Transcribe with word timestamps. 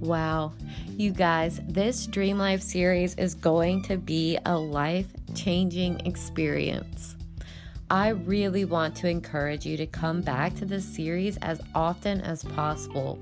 Wow, 0.00 0.54
you 0.96 1.12
guys, 1.12 1.60
this 1.68 2.06
Dream 2.06 2.38
Life 2.38 2.62
series 2.62 3.14
is 3.16 3.34
going 3.34 3.82
to 3.82 3.98
be 3.98 4.38
a 4.46 4.56
life 4.56 5.08
changing 5.34 6.00
experience. 6.06 7.16
I 7.90 8.08
really 8.08 8.64
want 8.64 8.96
to 8.96 9.10
encourage 9.10 9.66
you 9.66 9.76
to 9.76 9.86
come 9.86 10.22
back 10.22 10.54
to 10.54 10.64
this 10.64 10.86
series 10.86 11.36
as 11.42 11.60
often 11.74 12.22
as 12.22 12.42
possible. 12.42 13.18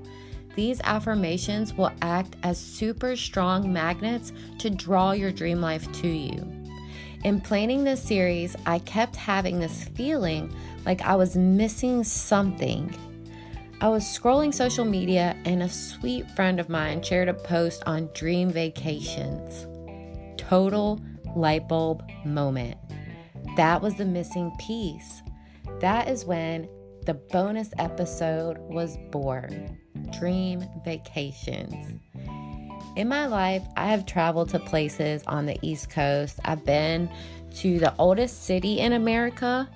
These 0.55 0.79
affirmations 0.85 1.73
will 1.73 1.91
act 2.01 2.37
as 2.43 2.57
super 2.57 3.17
strong 3.17 3.73
magnets 3.73 4.31
to 4.59 4.69
draw 4.69 5.11
your 5.11 5.33
dream 5.33 5.59
life 5.59 5.91
to 6.01 6.07
you. 6.07 6.47
In 7.25 7.41
planning 7.41 7.83
this 7.83 8.01
series, 8.01 8.55
I 8.65 8.79
kept 8.79 9.17
having 9.17 9.59
this 9.59 9.83
feeling 9.83 10.55
like 10.85 11.01
I 11.01 11.17
was 11.17 11.35
missing 11.35 12.05
something 12.05 12.95
I 13.81 13.87
was 13.87 14.03
scrolling 14.03 14.53
social 14.53 14.83
media 14.83 15.37
and 15.45 15.63
a 15.63 15.69
sweet 15.69 16.29
friend 16.31 16.59
of 16.59 16.67
mine 16.67 17.01
shared 17.01 17.29
a 17.29 17.33
post 17.33 17.81
on 17.85 18.09
dream 18.13 18.49
vacations. 18.49 19.67
Total 20.37 20.99
light 21.33 21.69
bulb 21.69 22.03
moment. 22.25 22.77
That 23.55 23.81
was 23.81 23.95
the 23.95 24.03
missing 24.03 24.51
piece. 24.59 25.21
That 25.79 26.09
is 26.09 26.25
when 26.25 26.67
the 27.05 27.13
bonus 27.13 27.69
episode 27.79 28.57
was 28.57 28.97
born 29.11 29.79
Dream 30.19 30.61
Vacations. 30.83 32.01
In 32.97 33.07
my 33.07 33.27
life, 33.27 33.63
I 33.77 33.87
have 33.87 34.05
traveled 34.05 34.49
to 34.49 34.59
places 34.59 35.23
on 35.25 35.45
the 35.45 35.57
East 35.61 35.89
Coast. 35.89 36.41
I've 36.43 36.65
been 36.65 37.09
to 37.55 37.79
the 37.79 37.95
oldest 37.97 38.43
city 38.43 38.79
in 38.79 38.91
America, 38.91 39.69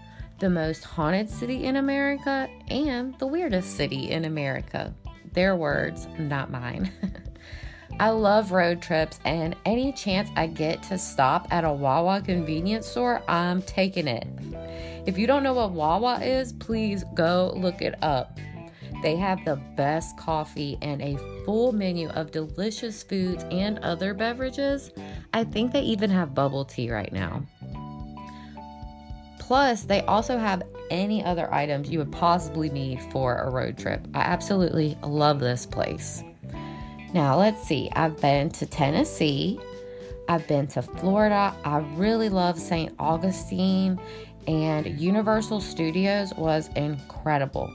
the 0.43 0.49
most 0.49 0.83
haunted 0.83 1.29
city 1.29 1.63
in 1.63 1.77
America, 1.77 2.49
and 2.67 3.17
the 3.17 3.25
weirdest 3.25 3.77
city 3.77 4.11
in 4.11 4.25
America. 4.25 4.93
Their 5.31 5.55
words, 5.55 6.05
not 6.19 6.51
mine. 6.51 6.91
I 8.01 8.09
love 8.09 8.51
road 8.51 8.81
trips, 8.81 9.21
and 9.23 9.55
any 9.63 9.93
chance 9.93 10.29
I 10.35 10.47
get 10.47 10.83
to 10.83 10.97
stop 10.97 11.47
at 11.49 11.63
a 11.63 11.71
Wawa 11.71 12.21
convenience 12.25 12.87
store, 12.87 13.23
I'm 13.29 13.61
taking 13.61 14.05
it. 14.05 14.27
If 15.05 15.17
you 15.17 15.27
don't 15.27 15.43
know 15.43 15.53
what 15.53 15.71
Wawa 15.71 16.19
is, 16.19 16.51
please 16.51 17.05
go 17.13 17.53
look 17.55 17.81
it 17.81 17.95
up. 18.03 18.37
They 19.01 19.15
have 19.15 19.45
the 19.45 19.55
best 19.77 20.17
coffee 20.17 20.77
and 20.81 21.01
a 21.01 21.17
full 21.45 21.71
menu 21.71 22.09
of 22.09 22.31
delicious 22.31 23.01
foods 23.01 23.45
and 23.49 23.79
other 23.79 24.13
beverages. 24.13 24.91
I 25.31 25.45
think 25.45 25.71
they 25.71 25.83
even 25.83 26.09
have 26.09 26.35
bubble 26.35 26.65
tea 26.65 26.91
right 26.91 27.13
now. 27.13 27.43
Plus, 29.53 29.83
they 29.83 30.01
also 30.05 30.39
have 30.39 30.63
any 30.89 31.23
other 31.23 31.53
items 31.53 31.87
you 31.87 31.99
would 31.99 32.11
possibly 32.11 32.71
need 32.71 32.99
for 33.11 33.37
a 33.37 33.51
road 33.51 33.77
trip. 33.77 34.01
I 34.15 34.21
absolutely 34.21 34.97
love 35.03 35.39
this 35.39 35.67
place. 35.67 36.23
Now, 37.13 37.37
let's 37.37 37.61
see. 37.61 37.87
I've 37.95 38.19
been 38.19 38.49
to 38.49 38.65
Tennessee. 38.65 39.59
I've 40.27 40.47
been 40.47 40.65
to 40.69 40.81
Florida. 40.81 41.55
I 41.63 41.85
really 41.93 42.29
love 42.29 42.57
St. 42.57 42.95
Augustine, 42.97 44.01
and 44.47 44.99
Universal 44.99 45.61
Studios 45.61 46.33
was 46.33 46.69
incredible. 46.75 47.71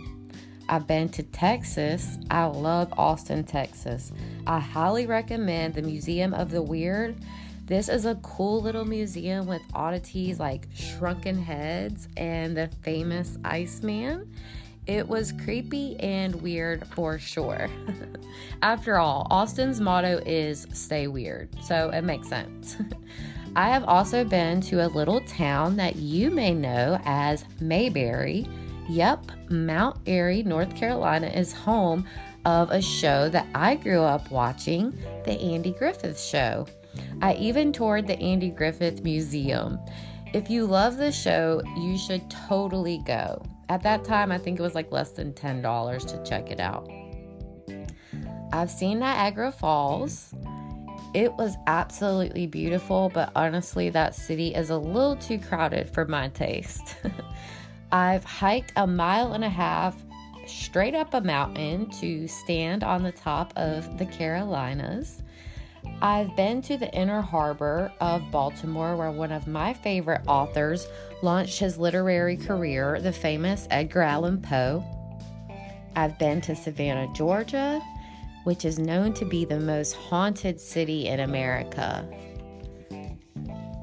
I've 0.68 0.88
been 0.88 1.08
to 1.10 1.22
Texas. 1.22 2.18
I 2.28 2.46
love 2.46 2.92
Austin, 2.98 3.44
Texas. 3.44 4.10
I 4.48 4.58
highly 4.58 5.06
recommend 5.06 5.74
the 5.74 5.82
Museum 5.82 6.34
of 6.34 6.50
the 6.50 6.60
Weird 6.60 7.14
this 7.68 7.90
is 7.90 8.06
a 8.06 8.14
cool 8.16 8.62
little 8.62 8.86
museum 8.86 9.46
with 9.46 9.60
oddities 9.74 10.40
like 10.40 10.68
shrunken 10.74 11.36
heads 11.36 12.08
and 12.16 12.56
the 12.56 12.70
famous 12.82 13.36
Iceman. 13.44 14.32
It 14.86 15.06
was 15.06 15.32
creepy 15.44 16.00
and 16.00 16.34
weird 16.40 16.86
for 16.94 17.18
sure. 17.18 17.68
After 18.62 18.96
all, 18.96 19.26
Austin's 19.30 19.82
motto 19.82 20.22
is 20.24 20.66
stay 20.72 21.08
weird, 21.08 21.50
so 21.62 21.90
it 21.90 22.04
makes 22.04 22.26
sense. 22.26 22.78
I 23.54 23.68
have 23.68 23.84
also 23.84 24.24
been 24.24 24.62
to 24.62 24.86
a 24.86 24.88
little 24.88 25.20
town 25.20 25.76
that 25.76 25.96
you 25.96 26.30
may 26.30 26.54
know 26.54 26.98
as 27.04 27.44
Mayberry. 27.60 28.48
Yep, 28.88 29.30
Mount 29.50 29.98
Airy, 30.06 30.42
North 30.42 30.74
Carolina 30.74 31.26
is 31.26 31.52
home 31.52 32.06
of 32.46 32.70
a 32.70 32.80
show 32.80 33.28
that 33.28 33.46
I 33.54 33.74
grew 33.74 34.00
up 34.00 34.30
watching, 34.30 34.98
The 35.26 35.32
Andy 35.32 35.72
Griffith 35.72 36.18
Show. 36.18 36.66
I 37.20 37.34
even 37.34 37.72
toured 37.72 38.06
the 38.06 38.18
Andy 38.18 38.50
Griffith 38.50 39.02
Museum. 39.02 39.78
If 40.34 40.50
you 40.50 40.66
love 40.66 40.96
the 40.96 41.12
show, 41.12 41.62
you 41.76 41.96
should 41.96 42.30
totally 42.30 43.02
go. 43.06 43.42
At 43.68 43.82
that 43.82 44.04
time, 44.04 44.30
I 44.30 44.38
think 44.38 44.58
it 44.58 44.62
was 44.62 44.74
like 44.74 44.92
less 44.92 45.12
than 45.12 45.32
$10 45.32 46.06
to 46.06 46.28
check 46.28 46.50
it 46.50 46.60
out. 46.60 46.88
I've 48.52 48.70
seen 48.70 48.98
Niagara 48.98 49.52
Falls. 49.52 50.34
It 51.14 51.32
was 51.34 51.56
absolutely 51.66 52.46
beautiful, 52.46 53.10
but 53.12 53.32
honestly, 53.34 53.90
that 53.90 54.14
city 54.14 54.54
is 54.54 54.70
a 54.70 54.76
little 54.76 55.16
too 55.16 55.38
crowded 55.38 55.90
for 55.90 56.04
my 56.04 56.28
taste. 56.28 56.96
I've 57.92 58.24
hiked 58.24 58.72
a 58.76 58.86
mile 58.86 59.32
and 59.32 59.44
a 59.44 59.48
half 59.48 59.96
straight 60.46 60.94
up 60.94 61.14
a 61.14 61.20
mountain 61.20 61.90
to 61.90 62.26
stand 62.26 62.84
on 62.84 63.02
the 63.02 63.12
top 63.12 63.52
of 63.56 63.98
the 63.98 64.06
Carolinas. 64.06 65.22
I've 66.00 66.34
been 66.36 66.62
to 66.62 66.76
the 66.76 66.92
inner 66.94 67.20
harbor 67.20 67.92
of 68.00 68.30
Baltimore, 68.30 68.96
where 68.96 69.10
one 69.10 69.32
of 69.32 69.46
my 69.46 69.74
favorite 69.74 70.22
authors 70.26 70.86
launched 71.22 71.58
his 71.58 71.78
literary 71.78 72.36
career, 72.36 73.00
the 73.00 73.12
famous 73.12 73.66
Edgar 73.70 74.02
Allan 74.02 74.40
Poe. 74.40 74.84
I've 75.96 76.18
been 76.18 76.40
to 76.42 76.54
Savannah, 76.54 77.12
Georgia, 77.14 77.80
which 78.44 78.64
is 78.64 78.78
known 78.78 79.12
to 79.14 79.24
be 79.24 79.44
the 79.44 79.58
most 79.58 79.94
haunted 79.94 80.60
city 80.60 81.08
in 81.08 81.20
America. 81.20 82.08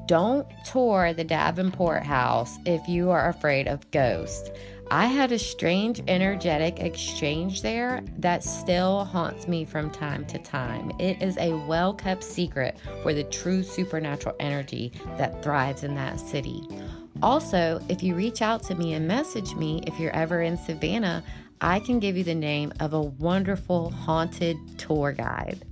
Don't 0.06 0.46
tour 0.64 1.12
the 1.12 1.24
Davenport 1.24 2.04
House 2.04 2.58
if 2.64 2.88
you 2.88 3.10
are 3.10 3.28
afraid 3.28 3.66
of 3.66 3.90
ghosts. 3.90 4.50
I 4.90 5.06
had 5.06 5.32
a 5.32 5.38
strange 5.38 6.00
energetic 6.06 6.78
exchange 6.78 7.62
there 7.62 8.04
that 8.18 8.44
still 8.44 9.04
haunts 9.04 9.48
me 9.48 9.64
from 9.64 9.90
time 9.90 10.24
to 10.26 10.38
time. 10.38 10.92
It 11.00 11.20
is 11.20 11.36
a 11.38 11.54
well 11.66 11.92
kept 11.92 12.22
secret 12.22 12.78
for 13.02 13.12
the 13.12 13.24
true 13.24 13.64
supernatural 13.64 14.36
energy 14.38 14.92
that 15.18 15.42
thrives 15.42 15.82
in 15.82 15.96
that 15.96 16.20
city. 16.20 16.62
Also, 17.20 17.82
if 17.88 18.02
you 18.02 18.14
reach 18.14 18.42
out 18.42 18.62
to 18.64 18.76
me 18.76 18.94
and 18.94 19.08
message 19.08 19.54
me 19.56 19.82
if 19.88 19.98
you're 19.98 20.14
ever 20.14 20.42
in 20.42 20.56
Savannah, 20.56 21.24
I 21.60 21.80
can 21.80 21.98
give 21.98 22.16
you 22.16 22.22
the 22.22 22.34
name 22.34 22.72
of 22.78 22.92
a 22.92 23.00
wonderful 23.00 23.90
haunted 23.90 24.56
tour 24.78 25.10
guide. 25.10 25.64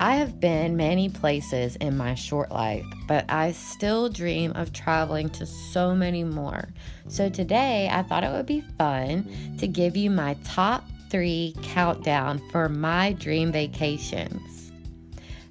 I 0.00 0.16
have 0.16 0.40
been 0.40 0.76
many 0.76 1.08
places 1.08 1.76
in 1.76 1.96
my 1.96 2.14
short 2.16 2.50
life, 2.50 2.84
but 3.06 3.24
I 3.28 3.52
still 3.52 4.08
dream 4.08 4.50
of 4.52 4.72
traveling 4.72 5.30
to 5.30 5.46
so 5.46 5.94
many 5.94 6.24
more. 6.24 6.68
So 7.06 7.28
today 7.28 7.88
I 7.90 8.02
thought 8.02 8.24
it 8.24 8.32
would 8.32 8.46
be 8.46 8.64
fun 8.76 9.56
to 9.58 9.68
give 9.68 9.96
you 9.96 10.10
my 10.10 10.36
top 10.44 10.84
three 11.10 11.54
countdown 11.62 12.42
for 12.50 12.68
my 12.68 13.12
dream 13.12 13.52
vacations. 13.52 14.72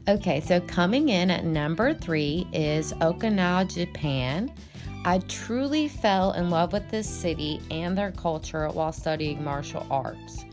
Okay, 0.10 0.42
so 0.42 0.60
coming 0.60 1.08
in 1.08 1.32
at 1.32 1.46
number 1.46 1.94
three 1.94 2.46
is 2.52 2.92
Okinawa, 2.94 3.74
Japan. 3.74 4.52
I 5.06 5.20
truly 5.30 5.88
fell 5.88 6.34
in 6.34 6.50
love 6.50 6.74
with 6.74 6.90
this 6.90 7.10
city 7.10 7.62
and 7.72 7.98
their 7.98 8.12
culture 8.12 8.68
while 8.68 8.92
studying 8.92 9.42
martial 9.42 9.88
arts. 9.90 10.44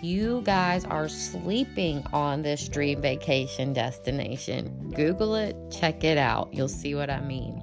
You 0.00 0.42
guys 0.42 0.84
are 0.84 1.08
sleeping 1.08 2.04
on 2.12 2.42
this 2.42 2.68
dream 2.68 3.02
vacation 3.02 3.72
destination. 3.72 4.92
Google 4.94 5.34
it, 5.34 5.56
check 5.72 6.04
it 6.04 6.16
out. 6.16 6.54
You'll 6.54 6.68
see 6.68 6.94
what 6.94 7.10
I 7.10 7.20
mean. 7.20 7.60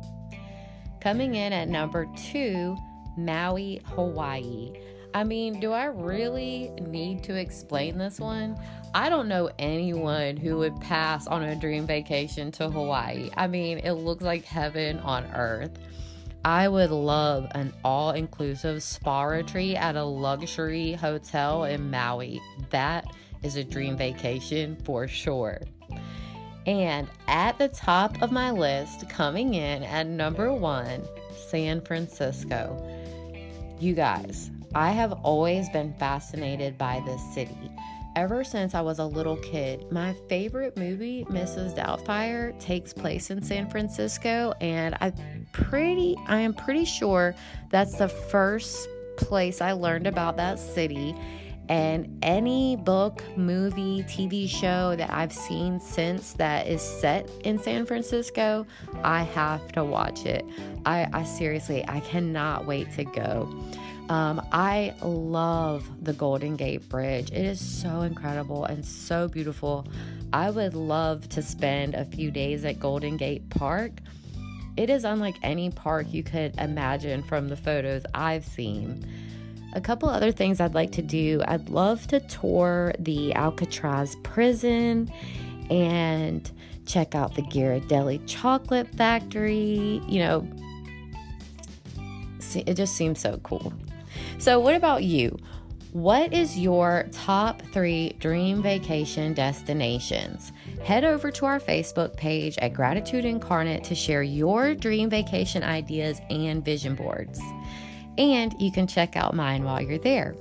Coming 0.99 1.35
in 1.35 1.53
at 1.53 1.69
number 1.69 2.07
two, 2.17 2.75
Maui, 3.17 3.81
Hawaii. 3.85 4.73
I 5.13 5.23
mean, 5.23 5.61
do 5.61 5.71
I 5.71 5.85
really 5.85 6.71
need 6.81 7.23
to 7.23 7.35
explain 7.35 7.97
this 7.97 8.19
one? 8.19 8.59
I 8.93 9.07
don't 9.07 9.29
know 9.29 9.49
anyone 9.57 10.35
who 10.35 10.57
would 10.57 10.77
pass 10.81 11.27
on 11.27 11.41
a 11.41 11.55
dream 11.55 11.87
vacation 11.87 12.51
to 12.53 12.69
Hawaii. 12.69 13.29
I 13.37 13.47
mean, 13.47 13.77
it 13.77 13.93
looks 13.93 14.23
like 14.23 14.43
heaven 14.43 14.99
on 14.99 15.23
earth. 15.33 15.71
I 16.45 16.67
would 16.67 16.91
love 16.91 17.47
an 17.55 17.73
all 17.83 18.11
inclusive 18.11 18.83
spa 18.83 19.23
retreat 19.23 19.77
at 19.77 19.95
a 19.95 20.03
luxury 20.03 20.93
hotel 20.93 21.63
in 21.63 21.89
Maui. 21.89 22.39
That 22.69 23.11
is 23.41 23.55
a 23.55 23.63
dream 23.63 23.97
vacation 23.97 24.77
for 24.83 25.07
sure. 25.07 25.61
And 26.67 27.09
at 27.27 27.57
the 27.57 27.69
top 27.69 28.21
of 28.21 28.31
my 28.31 28.51
list, 28.51 29.09
coming 29.09 29.55
in 29.55 29.81
at 29.81 30.05
number 30.05 30.53
one, 30.53 31.03
San 31.47 31.81
Francisco. 31.81 32.79
You 33.79 33.95
guys, 33.95 34.51
I 34.75 34.91
have 34.91 35.13
always 35.23 35.67
been 35.69 35.95
fascinated 35.95 36.77
by 36.77 37.01
this 37.07 37.23
city. 37.33 37.71
Ever 38.15 38.45
since 38.45 38.73
I 38.73 38.81
was 38.81 38.99
a 38.99 39.05
little 39.05 39.35
kid, 39.37 39.91
my 39.91 40.13
favorite 40.29 40.77
movie, 40.77 41.25
Mrs. 41.25 41.75
Doubtfire, 41.75 42.57
takes 42.61 42.93
place 42.93 43.29
in 43.29 43.43
San 43.43 43.69
Francisco, 43.69 44.53
and 44.61 44.95
I 45.01 45.11
pretty 45.51 46.15
I 46.27 46.39
am 46.39 46.53
pretty 46.53 46.85
sure 46.85 47.35
that's 47.71 47.97
the 47.97 48.07
first 48.07 48.87
place 49.17 49.61
I 49.61 49.73
learned 49.73 50.07
about 50.07 50.37
that 50.37 50.59
city 50.59 51.15
And 51.69 52.19
any 52.23 52.75
book, 52.75 53.23
movie, 53.37 54.03
TV 54.03 54.47
show 54.47 54.95
that 54.95 55.11
I've 55.11 55.33
seen 55.33 55.79
since 55.79 56.33
that 56.33 56.67
is 56.67 56.81
set 56.81 57.29
in 57.43 57.57
San 57.57 57.85
Francisco, 57.87 58.67
I 59.03 59.23
have 59.23 59.71
to 59.71 59.83
watch 59.83 60.25
it. 60.25 60.45
I, 60.85 61.07
I 61.11 61.23
seriously, 61.23 61.83
I 61.87 62.01
cannot 62.01 62.67
wait 62.67 62.91
to 62.93 63.03
go. 63.05 63.49
Um, 64.09 64.45
I 64.51 64.93
love 65.01 65.89
the 66.03 66.13
Golden 66.13 66.55
Gate 66.55 66.87
Bridge. 66.89 67.31
It 67.31 67.45
is 67.45 67.59
so 67.59 68.01
incredible 68.01 68.65
and 68.65 68.85
so 68.85 69.27
beautiful. 69.27 69.87
I 70.31 70.51
would 70.51 70.75
love 70.75 71.27
to 71.29 71.41
spend 71.41 71.95
a 71.95 72.05
few 72.05 72.29
days 72.29 72.65
at 72.65 72.79
Golden 72.79 73.17
Gate 73.17 73.49
Park. 73.49 73.93
It 74.77 74.89
is 74.89 75.05
unlike 75.05 75.37
any 75.41 75.71
park 75.71 76.07
you 76.11 76.21
could 76.21 76.55
imagine 76.59 77.23
from 77.23 77.47
the 77.47 77.55
photos 77.55 78.03
I've 78.13 78.45
seen. 78.45 79.05
A 79.73 79.81
couple 79.81 80.07
other 80.07 80.31
things 80.31 80.59
I'd 80.59 80.73
like 80.73 80.91
to 80.93 81.01
do 81.01 81.41
I'd 81.47 81.69
love 81.69 82.07
to 82.07 82.19
tour 82.19 82.93
the 82.99 83.33
Alcatraz 83.33 84.15
prison 84.23 85.11
and 85.69 86.49
check 86.85 87.15
out 87.15 87.35
the 87.35 87.41
Ghirardelli 87.41 88.21
chocolate 88.27 88.87
factory. 88.95 90.01
You 90.07 90.19
know, 90.19 90.47
it 92.55 92.75
just 92.75 92.95
seems 92.95 93.19
so 93.19 93.39
cool. 93.43 93.73
So, 94.37 94.59
what 94.59 94.75
about 94.75 95.03
you? 95.03 95.37
What 95.91 96.33
is 96.33 96.59
your 96.59 97.07
top 97.11 97.61
three 97.71 98.17
dream 98.19 98.61
vacation 98.61 99.33
destinations? 99.33 100.51
Head 100.83 101.05
over 101.05 101.31
to 101.31 101.45
our 101.45 101.59
Facebook 101.59 102.17
page 102.17 102.57
at 102.57 102.73
Gratitude 102.73 103.23
Incarnate 103.23 103.85
to 103.85 103.95
share 103.95 104.21
your 104.21 104.75
dream 104.75 105.09
vacation 105.09 105.63
ideas 105.63 106.19
and 106.29 106.65
vision 106.65 106.95
boards 106.95 107.39
and 108.17 108.55
you 108.59 108.71
can 108.71 108.87
check 108.87 109.15
out 109.15 109.33
mine 109.33 109.63
while 109.63 109.81
you're 109.81 109.97
there. 109.97 110.35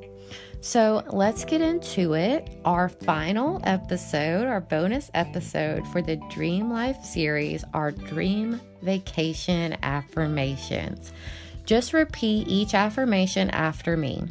So 0.61 1.05
let's 1.09 1.45
get 1.45 1.61
into 1.61 2.15
it. 2.15 2.49
Our 2.65 2.89
final 2.89 3.61
episode, 3.65 4.47
our 4.47 4.61
bonus 4.61 5.11
episode 5.13 5.87
for 5.89 6.01
the 6.01 6.17
Dream 6.31 6.73
Life 6.73 7.05
series, 7.05 7.65
our 7.75 7.91
Dream 7.91 8.61
Vacation 8.83 9.77
Affirmations. 9.83 11.13
Just 11.65 11.93
repeat 11.93 12.47
each 12.49 12.75
affirmation 12.75 13.49
after 13.51 13.97
me. 13.97 14.25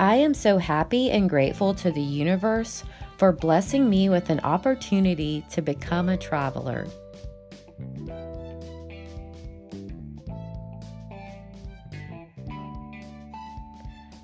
I 0.00 0.16
am 0.16 0.34
so 0.34 0.58
happy 0.58 1.10
and 1.10 1.30
grateful 1.30 1.74
to 1.74 1.92
the 1.92 2.00
universe 2.00 2.82
for 3.18 3.30
blessing 3.30 3.88
me 3.88 4.08
with 4.08 4.30
an 4.30 4.40
opportunity 4.40 5.44
to 5.50 5.62
become 5.62 6.08
a 6.08 6.16
traveler. 6.16 6.86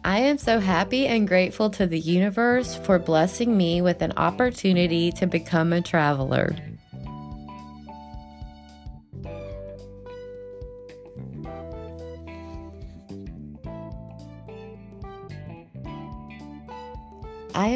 I 0.04 0.20
am 0.20 0.38
so 0.38 0.58
happy 0.58 1.06
and 1.06 1.28
grateful 1.28 1.70
to 1.70 1.86
the 1.86 2.00
universe 2.00 2.74
for 2.74 2.98
blessing 2.98 3.56
me 3.56 3.82
with 3.82 4.00
an 4.00 4.14
opportunity 4.16 5.12
to 5.12 5.26
become 5.26 5.72
a 5.72 5.82
traveler. 5.82 6.56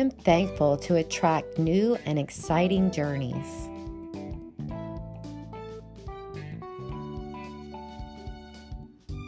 Am 0.02 0.10
thankful 0.10 0.76
to 0.76 0.96
attract 0.96 1.60
new 1.60 1.96
and 2.04 2.18
exciting 2.18 2.90
journeys. 2.90 3.68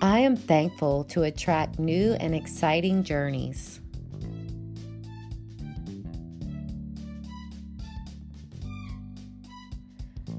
I 0.02 0.18
am 0.18 0.34
thankful 0.34 1.04
to 1.04 1.22
attract 1.22 1.78
new 1.78 2.14
and 2.14 2.34
exciting 2.34 3.04
journeys. 3.04 3.80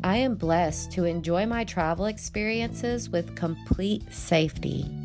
I 0.04 0.18
am 0.18 0.36
blessed 0.36 0.92
to 0.92 1.06
enjoy 1.06 1.46
my 1.46 1.64
travel 1.64 2.08
experiences 2.08 3.10
with 3.10 3.38
complete 3.38 4.04
safety. 4.14 5.05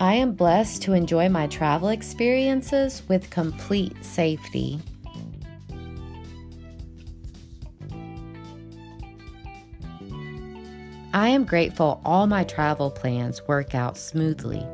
I 0.00 0.14
am 0.14 0.32
blessed 0.32 0.80
to 0.84 0.94
enjoy 0.94 1.28
my 1.28 1.46
travel 1.46 1.90
experiences 1.90 3.02
with 3.06 3.28
complete 3.28 4.02
safety. 4.02 4.80
I 11.12 11.28
am 11.28 11.44
grateful 11.44 12.00
all 12.02 12.26
my 12.26 12.44
travel 12.44 12.90
plans 12.90 13.46
work 13.46 13.74
out 13.74 13.98
smoothly. 13.98 14.66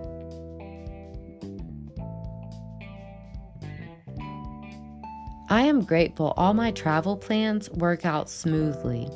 I 5.48 5.62
am 5.62 5.82
grateful 5.82 6.34
all 6.36 6.54
my 6.54 6.70
travel 6.70 7.16
plans 7.16 7.68
work 7.70 8.06
out 8.06 8.30
smoothly. 8.30 9.08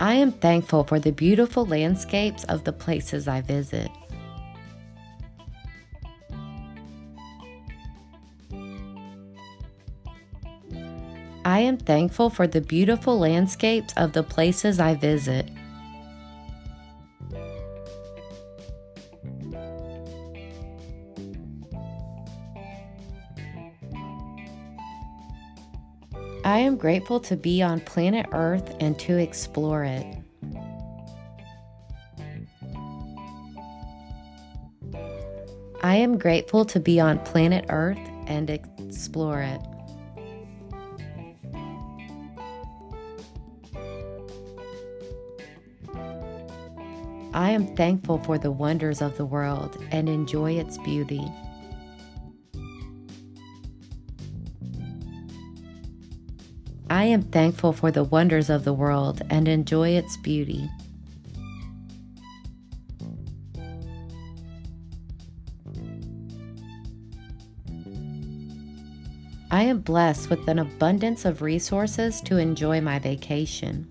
I 0.00 0.14
am 0.14 0.30
thankful 0.30 0.84
for 0.84 1.00
the 1.00 1.10
beautiful 1.10 1.66
landscapes 1.66 2.44
of 2.44 2.62
the 2.62 2.72
places 2.72 3.26
I 3.26 3.40
visit. 3.40 3.90
I 11.44 11.60
am 11.60 11.78
thankful 11.78 12.30
for 12.30 12.46
the 12.46 12.60
beautiful 12.60 13.18
landscapes 13.18 13.92
of 13.96 14.12
the 14.12 14.22
places 14.22 14.78
I 14.78 14.94
visit. 14.94 15.50
I 26.48 26.60
am 26.60 26.78
grateful 26.78 27.20
to 27.20 27.36
be 27.36 27.60
on 27.60 27.80
planet 27.80 28.24
Earth 28.32 28.74
and 28.80 28.98
to 29.00 29.18
explore 29.18 29.84
it. 29.84 30.06
I 35.82 35.96
am 35.96 36.16
grateful 36.16 36.64
to 36.64 36.80
be 36.80 37.00
on 37.00 37.18
planet 37.18 37.66
Earth 37.68 37.98
and 38.26 38.48
explore 38.48 39.42
it. 39.42 39.60
I 47.34 47.50
am 47.50 47.76
thankful 47.76 48.20
for 48.20 48.38
the 48.38 48.50
wonders 48.50 49.02
of 49.02 49.18
the 49.18 49.26
world 49.26 49.76
and 49.90 50.08
enjoy 50.08 50.52
its 50.52 50.78
beauty. 50.78 51.30
I 56.98 57.04
am 57.04 57.22
thankful 57.22 57.72
for 57.72 57.92
the 57.92 58.02
wonders 58.02 58.50
of 58.50 58.64
the 58.64 58.72
world 58.72 59.22
and 59.30 59.46
enjoy 59.46 59.90
its 59.90 60.16
beauty. 60.16 60.68
I 69.48 69.62
am 69.62 69.78
blessed 69.78 70.28
with 70.28 70.48
an 70.48 70.58
abundance 70.58 71.24
of 71.24 71.40
resources 71.40 72.20
to 72.22 72.36
enjoy 72.36 72.80
my 72.80 72.98
vacation. 72.98 73.86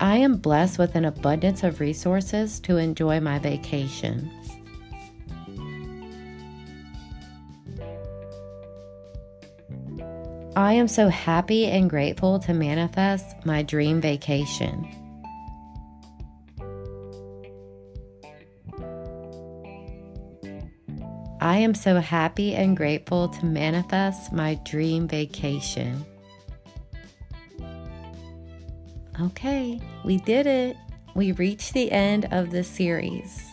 I 0.00 0.16
am 0.16 0.38
blessed 0.38 0.80
with 0.80 0.96
an 0.96 1.04
abundance 1.04 1.62
of 1.62 1.78
resources 1.78 2.58
to 2.58 2.76
enjoy 2.76 3.20
my 3.20 3.38
vacation. 3.38 4.28
I 10.58 10.72
am 10.72 10.88
so 10.88 11.06
happy 11.06 11.66
and 11.66 11.88
grateful 11.88 12.40
to 12.40 12.52
manifest 12.52 13.46
my 13.46 13.62
dream 13.62 14.00
vacation. 14.00 14.88
I 21.40 21.58
am 21.58 21.74
so 21.74 22.00
happy 22.00 22.56
and 22.56 22.76
grateful 22.76 23.28
to 23.28 23.46
manifest 23.46 24.32
my 24.32 24.56
dream 24.64 25.06
vacation. 25.06 26.04
Okay, 29.20 29.80
we 30.04 30.16
did 30.16 30.48
it. 30.48 30.76
We 31.14 31.30
reached 31.30 31.72
the 31.72 31.92
end 31.92 32.26
of 32.32 32.50
the 32.50 32.64
series. 32.64 33.46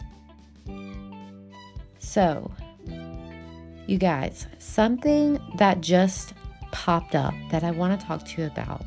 So, 1.99 2.51
you 3.85 3.99
guys, 3.99 4.47
something 4.57 5.39
that 5.59 5.81
just 5.81 6.33
popped 6.75 7.15
up 7.15 7.33
that 7.51 7.63
I 7.63 7.71
want 7.71 7.97
to 7.97 8.05
talk 8.05 8.25
to 8.25 8.41
you 8.41 8.47
about. 8.47 8.85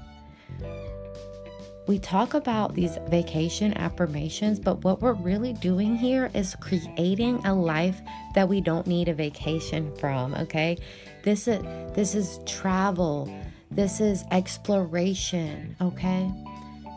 we 1.87 1.99
talk 1.99 2.35
about 2.35 2.75
these 2.75 2.99
vacation 3.09 3.73
affirmations, 3.78 4.61
but 4.61 4.85
what 4.85 5.00
we're 5.00 5.14
really 5.14 5.54
doing 5.54 5.97
here 5.97 6.30
is 6.35 6.54
creating 6.61 7.45
a 7.47 7.54
life 7.54 7.99
that 8.35 8.47
we 8.47 8.61
don't 8.61 8.87
need 8.87 9.09
a 9.09 9.14
vacation 9.14 9.90
from, 9.97 10.35
okay? 10.35 10.76
This 11.23 11.49
is 11.49 11.61
this 11.95 12.14
is 12.14 12.40
travel. 12.45 13.35
This 13.71 14.00
is 14.00 14.25
exploration, 14.30 15.75
okay? 15.80 16.30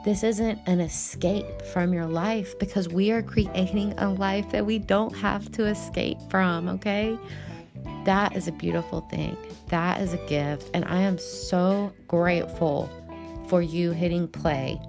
This 0.04 0.24
isn't 0.24 0.60
an 0.66 0.82
escape 0.82 1.62
from 1.74 1.94
your 1.94 2.08
life 2.08 2.58
because 2.60 2.90
we 2.90 3.12
are 3.12 3.22
creating 3.22 3.94
a 3.98 4.10
life 4.10 4.50
that 4.52 4.66
we 4.66 4.78
don't 4.78 5.16
have 5.16 5.52
to 5.54 5.68
escape 5.68 6.18
from, 6.30 6.68
okay? 6.68 7.18
That 8.06 8.36
is 8.36 8.48
a 8.48 8.52
beautiful 8.52 9.02
thing. 9.02 9.38
That 9.68 10.02
is 10.02 10.14
a 10.14 10.26
gift. 10.28 10.70
And 10.74 10.86
I 10.86 11.02
am 11.02 11.18
so 11.18 11.94
grateful 12.08 12.90
for 13.48 13.62
you 13.62 13.92
hitting 13.92 14.28
play. 14.28 14.80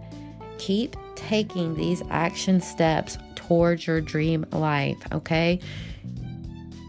Keep 0.59 0.97
taking 1.17 1.75
these 1.75 2.03
action 2.11 2.61
steps 2.61 3.19
towards 3.35 3.87
your 3.87 4.01
dream 4.01 4.47
life, 4.53 4.99
okay? 5.13 5.61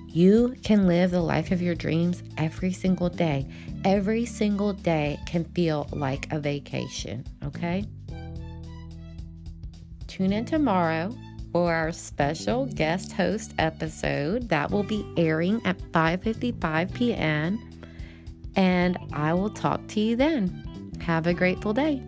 You 0.08 0.56
can 0.64 0.88
live 0.88 1.12
the 1.12 1.22
life 1.22 1.52
of 1.52 1.62
your 1.62 1.74
dreams 1.74 2.22
every 2.38 2.72
single 2.72 3.10
day. 3.10 3.48
Every 3.84 4.26
single 4.26 4.72
day 4.74 5.20
can 5.26 5.44
feel 5.44 5.90
like 5.92 6.32
a 6.32 6.40
vacation, 6.40 7.26
okay? 7.44 7.86
Tune 10.08 10.32
in 10.32 10.46
tomorrow 10.46 11.14
for 11.54 11.74
our 11.74 11.94
special 11.94 12.66
guest 12.66 13.14
host 13.14 13.54
episode 13.60 14.50
that 14.50 14.70
will 14.72 14.84
be 14.84 15.06
airing 15.16 15.62
at 15.66 15.78
5:55 15.94 16.94
p.m. 16.94 17.60
and 18.58 18.98
I 19.14 19.34
will 19.34 19.52
talk 19.52 19.88
to 19.90 20.02
you 20.02 20.18
then. 20.18 20.92
Have 21.00 21.28
a 21.28 21.34
grateful 21.34 21.74
day. 21.74 22.02